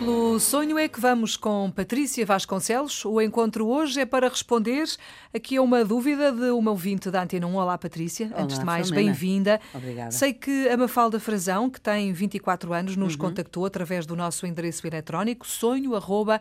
[0.00, 3.04] Pelo sonho é que vamos com Patrícia Vasconcelos.
[3.04, 4.88] O encontro hoje é para responder
[5.34, 7.54] aqui a uma dúvida de uma ouvinte da Antena 1.
[7.54, 8.28] Olá, Patrícia.
[8.28, 9.60] Olá, Antes de mais, bem-vinda.
[9.74, 10.10] Obrigada.
[10.10, 13.18] Sei que a Mafalda Frazão, que tem 24 anos, nos uhum.
[13.18, 16.38] contactou através do nosso endereço eletrónico sonho.rtp.pt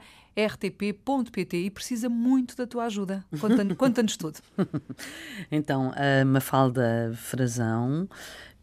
[1.57, 3.25] e precisa muito da tua ajuda.
[3.41, 4.39] Conta-nos conta tudo.
[5.51, 8.07] então, a Mafalda Frazão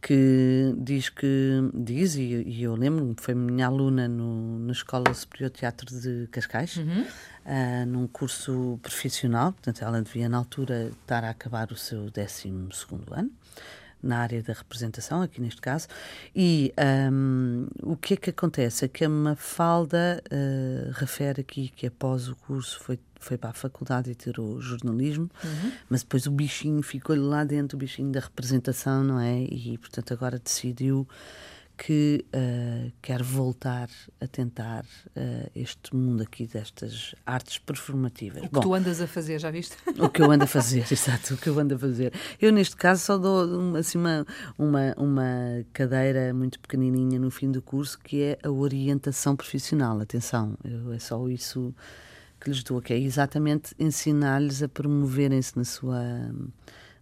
[0.07, 5.51] que diz que diz, e, e eu lembro-me, foi minha aluna no, na Escola Superior
[5.51, 7.03] de Teatro de Cascais, uhum.
[7.03, 12.49] uh, num curso profissional, portanto, ela devia na altura estar a acabar o seu 12
[13.11, 13.33] ano
[14.03, 15.89] na área da representação, aqui neste caso,
[16.35, 16.73] e
[17.13, 18.85] um, o que é que acontece?
[18.85, 23.55] É que a Mafalda uh, refere aqui que após o curso foi, foi para a
[23.55, 25.73] faculdade e tirou jornalismo, uhum.
[25.89, 29.43] mas depois o bichinho ficou-lhe lá dentro, o bichinho da representação, não é?
[29.43, 31.07] E, portanto, agora decidiu
[31.77, 33.89] que uh, quer voltar
[34.21, 38.43] a tentar uh, este mundo aqui destas artes performativas.
[38.43, 39.77] O que Bom, tu andas a fazer, já viste?
[39.99, 42.13] O que eu ando a fazer, exato, o que eu ando a fazer.
[42.41, 44.27] Eu, neste caso, só dou assim, uma,
[44.59, 50.01] uma, uma cadeira muito pequenininha no fim do curso, que é a orientação profissional.
[50.01, 51.75] Atenção, eu, é só isso
[52.41, 56.31] que lhes dou, que é exatamente ensinar-lhes a promoverem-se na sua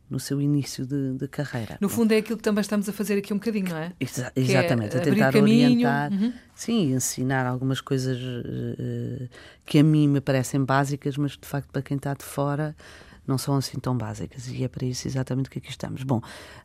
[0.08, 1.78] no seu início de, de, carreira.
[1.80, 3.92] No fundo é aquilo que também estamos a fazer aqui um bocadinho, não é?
[3.98, 6.32] Exa exatamente, é a tentar orientar, uhum.
[6.54, 9.28] sim, ensinar algumas coisas uh,
[9.64, 12.76] que a mim me parecem básicas, mas de facto para quem está de fora
[13.26, 16.02] não são assim tão básicas e é para isso exatamente que aqui estamos.
[16.02, 16.20] Bom,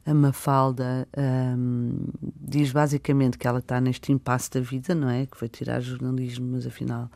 [0.06, 1.08] a Mafalda
[1.58, 5.26] um, diz basicamente que ela está neste impasse da vida, não é?
[5.26, 7.10] Que vai tirar jornalismo, mas afinal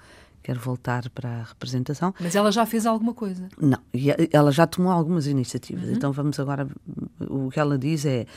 [0.44, 2.14] quer voltar para a representação.
[2.20, 3.48] Mas ela já fez alguma coisa?
[3.60, 3.80] Não,
[4.32, 5.86] ela já tomou algumas iniciativas.
[5.86, 5.96] Uhum.
[5.96, 6.68] Então vamos agora.
[7.20, 8.28] O que ela diz é: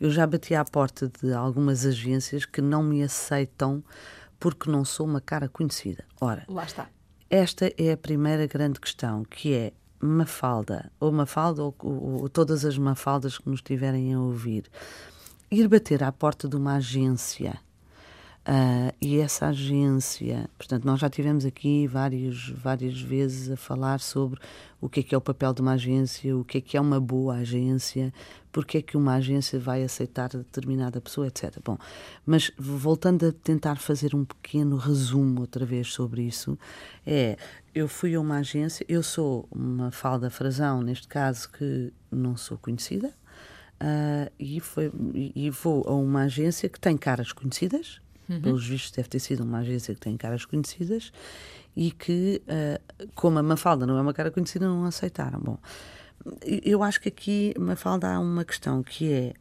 [0.00, 3.82] eu já bati à porta de algumas agências que não me aceitam
[4.38, 6.04] porque não sou uma cara conhecida.
[6.20, 6.88] Ora, lá está.
[7.28, 12.64] Esta é a primeira grande questão, que é Mafalda, ou Mafalda, ou, ou, ou todas
[12.64, 14.70] as Mafaldas que nos estiverem a ouvir,
[15.50, 17.58] ir bater à porta de uma agência
[18.46, 24.38] Uh, e essa agência, portanto, nós já tivemos aqui várias, várias vezes a falar sobre
[24.80, 26.80] o que é que é o papel de uma agência, o que é que é
[26.80, 28.14] uma boa agência,
[28.52, 31.58] porque é que uma agência vai aceitar determinada pessoa, etc.
[31.64, 31.76] Bom,
[32.24, 36.56] mas voltando a tentar fazer um pequeno resumo outra vez sobre isso,
[37.04, 37.36] é,
[37.74, 42.56] eu fui a uma agência, eu sou uma falda frazão, neste caso, que não sou
[42.56, 48.40] conhecida, uh, e, foi, e vou a uma agência que tem caras conhecidas, Uhum.
[48.40, 51.12] Pelos vistos, deve ter sido uma agência que tem caras conhecidas
[51.76, 55.38] e que, uh, como a Mafalda não é uma cara conhecida, não aceitaram.
[55.38, 55.58] Bom,
[56.42, 59.34] eu acho que aqui, Mafalda, há uma questão que é: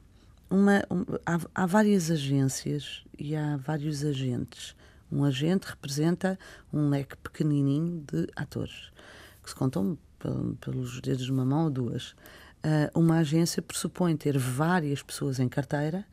[0.50, 4.76] uma, um, há, há várias agências e há vários agentes.
[5.12, 6.38] Um agente representa
[6.74, 8.92] um leque pequenininho de atores,
[9.42, 9.98] que se contam
[10.60, 12.16] pelos dedos de uma mão ou duas.
[12.64, 16.04] Uh, uma agência pressupõe ter várias pessoas em carteira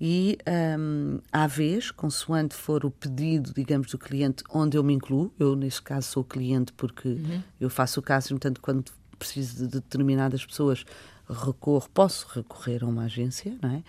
[0.00, 0.38] e
[0.78, 5.54] um, à vez, consoante for o pedido, digamos, do cliente, onde eu me incluo, eu
[5.54, 7.42] neste caso sou cliente porque uhum.
[7.60, 8.84] eu faço o caso, portanto, quando
[9.18, 10.86] preciso de determinadas pessoas,
[11.28, 13.82] recorro, posso recorrer a uma agência, não é?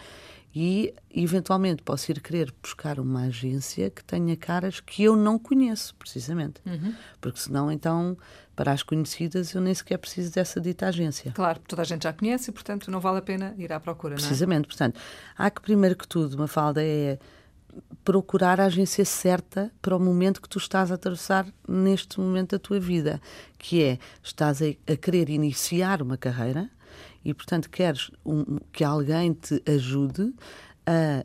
[0.54, 5.96] E eventualmente posso ir querer buscar uma agência que tenha caras que eu não conheço,
[5.96, 6.62] precisamente.
[6.66, 6.94] Uhum.
[7.22, 8.18] Porque senão, então,
[8.56, 11.32] para as conhecidas, eu nem sequer preciso dessa dita agência.
[11.32, 14.16] Claro, toda a gente já conhece e, portanto, não vale a pena ir à procura,
[14.16, 14.68] Precisamente, não é?
[14.68, 15.00] portanto,
[15.38, 17.18] há que, primeiro que tudo, uma falda é
[18.04, 22.60] procurar a agência certa para o momento que tu estás a atravessar neste momento da
[22.60, 23.22] tua vida,
[23.58, 26.70] que é, estás a, a querer iniciar uma carreira
[27.24, 30.34] e, portanto, queres um, que alguém te ajude
[30.86, 31.24] a,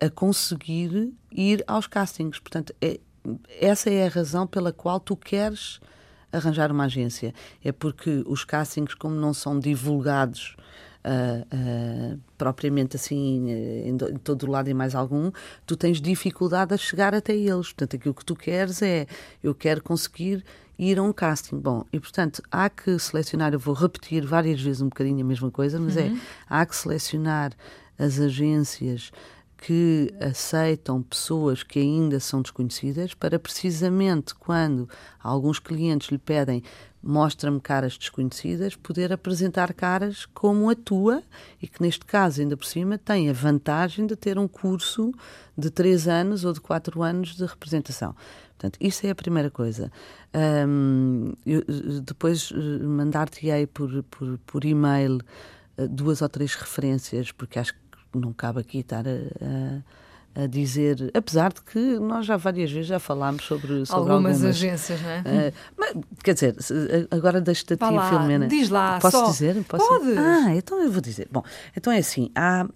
[0.00, 2.38] a, a, conseguir ir aos castings.
[2.38, 3.00] Portanto, é,
[3.60, 5.80] essa é a razão pela qual tu queres
[6.32, 7.34] arranjar uma agência.
[7.64, 10.56] É porque os castings, como não são divulgados
[11.02, 15.32] Uh, uh, propriamente assim em, em, todo o lado e mais algum,
[15.64, 17.68] tu tens dificuldade a chegar até eles.
[17.68, 19.06] Portanto, aquilo que tu queres é
[19.42, 20.44] eu quero conseguir
[20.80, 21.58] ir a um casting.
[21.58, 25.50] Bom, e portanto há que selecionar, eu vou repetir várias vezes um bocadinho a mesma
[25.50, 26.16] coisa, mas é, uhum.
[26.16, 27.52] é há que selecionar
[27.98, 29.12] as agências
[29.58, 34.88] que aceitam pessoas que ainda são desconhecidas para precisamente quando
[35.22, 36.62] alguns clientes lhe pedem
[37.02, 41.22] mostra-me caras desconhecidas, poder apresentar caras como a tua
[41.60, 45.12] e que neste caso ainda por cima tem a vantagem de ter um curso
[45.56, 48.14] de três anos ou de quatro anos de representação.
[48.50, 49.90] Portanto, isso é a primeira coisa.
[50.68, 51.64] Um, eu,
[52.02, 55.18] depois eh, mandar-te-ei por, por, por e-mail
[55.78, 57.80] eh, duas ou três referências, porque acho que
[58.14, 59.82] não cabe aqui estar a, a
[60.34, 64.44] a dizer, apesar de que nós já várias vezes já falámos sobre, sobre algumas, algumas
[64.44, 65.20] agências, não é?
[65.20, 66.56] Uh, mas, quer dizer,
[67.10, 68.46] agora deixa-te a ti, lá, Filomena.
[68.46, 69.26] Diz lá, Posso só.
[69.30, 69.64] dizer?
[69.64, 70.16] Posso Podes.
[70.16, 71.28] Ah, então eu vou dizer.
[71.30, 71.42] Bom,
[71.76, 72.66] então é assim, há,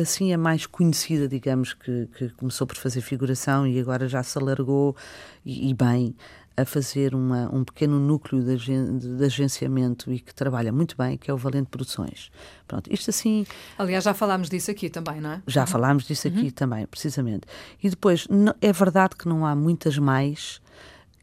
[0.00, 4.36] assim a mais conhecida, digamos, que, que começou por fazer figuração e agora já se
[4.38, 4.96] alargou,
[5.44, 6.14] e, e bem,
[6.56, 11.18] a fazer uma, um pequeno núcleo de, agen de, agenciamento e que trabalha muito bem,
[11.18, 12.30] que é o Valente Produções.
[12.66, 13.46] Pronto, isto assim...
[13.78, 15.42] Aliás, já falámos disso aqui também, não é?
[15.46, 15.66] Já uhum.
[15.66, 16.50] falámos disso aqui uhum.
[16.50, 17.46] também, precisamente.
[17.82, 18.26] E depois,
[18.60, 20.60] é verdade que não há muitas mais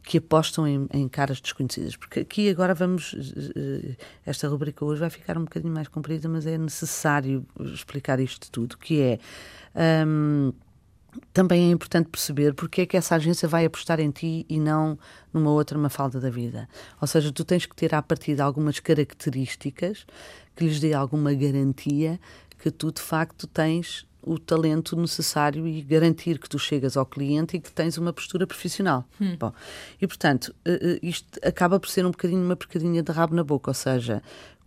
[0.03, 1.95] que apostam em, em, caras desconhecidas.
[1.95, 3.15] Porque aqui agora vamos.
[3.55, 3.95] Eh,
[4.25, 8.77] esta rubrica hoje vai ficar um bocadinho mais comprida, mas é necessário explicar isto tudo,
[8.77, 9.19] que é.
[10.05, 10.51] Um,
[11.31, 14.97] também é importante perceber porque é que essa agência vai apostar em ti e não
[15.33, 16.67] numa outra mafalda da vida.
[17.01, 20.05] Ou seja, tu tens que ter à partida algumas características
[20.55, 22.19] que lhes dê alguma garantia
[22.59, 27.57] que tu de facto tens o talento necessário e garantir que tu chegas ao cliente
[27.57, 29.05] e que tens uma postura profissional.
[29.19, 29.35] Hum.
[29.37, 29.51] Bom,
[30.01, 33.43] e portanto, eh, eh, isto acaba por ser um bocadinho uma porcadinha de rabo na
[33.43, 34.23] boca, ou seja,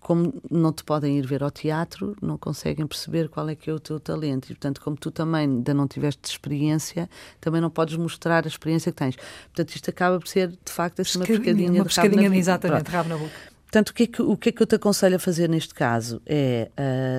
[0.07, 3.73] como não te podem ir ver ao teatro, não conseguem perceber qual é que é
[3.73, 4.45] o teu talento.
[4.45, 7.11] E, portanto, como tu também ainda não tiveste experiência,
[7.41, 9.17] também não podes mostrar a experiência que tens.
[9.17, 12.39] Portanto, isto acaba por ser, de facto, assim, uma pescadinha, uma pescadinha de rabo na
[12.39, 13.33] Exatamente, rabo na boca.
[13.63, 15.75] Portanto, o que, é que, o que é que eu te aconselho a fazer neste
[15.75, 16.23] caso?
[16.25, 16.71] É...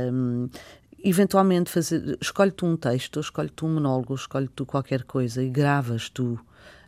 [0.09, 0.47] Um,
[1.03, 6.39] eventualmente fazer, escolhe-te um texto, escolhe-te um monólogo, escolhe-te qualquer coisa e gravas tu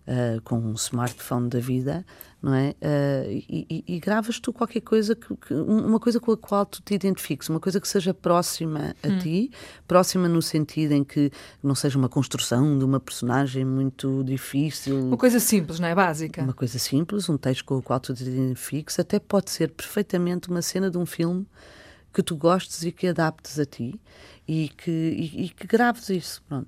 [0.07, 2.06] uh, com um smartphone da vida,
[2.42, 2.69] não é?
[2.81, 6.81] Uh, e, e, gravas tu qualquer coisa, que, que, uma coisa com a qual tu
[6.81, 9.19] te identifiques, uma coisa que seja próxima a hum.
[9.19, 9.51] ti,
[9.88, 11.31] próxima no sentido em que
[11.62, 15.00] não seja uma construção de uma personagem muito difícil.
[15.00, 15.96] Uma coisa simples, não é?
[15.96, 16.42] Básica.
[16.42, 20.50] Uma coisa simples, um texto com o qual tu te identifiques, até pode ser perfeitamente
[20.50, 21.46] uma cena de um filme
[22.13, 24.00] que tu gostes e que adaptes a ti
[24.47, 26.41] e que, e, e que graves isso.
[26.50, 26.67] Pronto.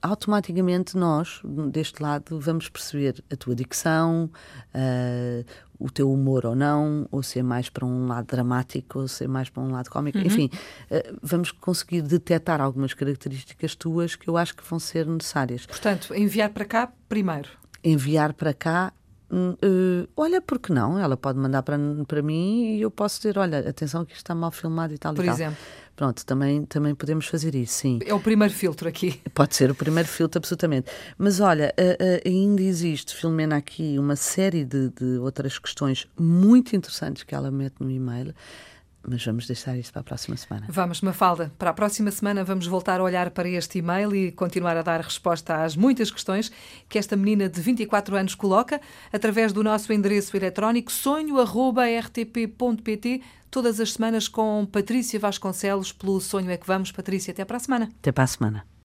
[0.00, 4.30] Automaticamente nós, deste lado, vamos perceber a tua dicção,
[4.74, 5.44] uh,
[5.78, 9.24] o teu humor ou não, ou se é mais para um lado dramático, ou se
[9.24, 10.16] é mais para um lado cómico.
[10.16, 10.24] Uhum.
[10.24, 10.50] Enfim,
[10.90, 15.66] uh, vamos conseguir detectar algumas características tuas que eu acho que vão ser necessárias.
[15.66, 17.50] Portanto, enviar para cá primeiro.
[17.84, 18.94] Enviar para cá
[19.32, 20.98] Uh, olha, porque não?
[20.98, 21.78] Ela pode mandar para,
[22.08, 25.14] para mim e eu posso dizer: olha, atenção que isto está mal filmado e tal.
[25.14, 25.56] Por e exemplo.
[25.56, 25.90] Tal.
[26.00, 27.98] Pronto, também, também podemos fazer isso, sim.
[28.06, 29.20] É o primeiro filtro aqui.
[29.34, 30.90] Pode ser o primeiro filtro, absolutamente.
[31.18, 36.74] Mas olha, uh, uh, ainda existe, Filomena, aqui uma série de, de outras questões muito
[36.74, 38.34] interessantes que ela mete no e-mail
[39.06, 40.66] mas vamos deixar isso para a próxima semana.
[40.68, 41.50] Vamos, Mafalda.
[41.58, 45.00] Para a próxima semana vamos voltar a olhar para este e-mail e continuar a dar
[45.00, 46.52] resposta às muitas questões
[46.88, 48.80] que esta menina de 24 anos coloca
[49.12, 51.40] através do nosso endereço eletrónico sonho.rtp.pt
[53.50, 56.92] todas as semanas com Patrícia Vasconcelos pelo Sonho é que Vamos.
[56.92, 57.88] Patrícia, até para a semana.
[57.98, 58.70] Até para a semana.